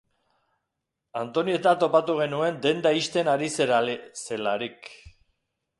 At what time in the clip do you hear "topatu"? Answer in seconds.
1.83-2.15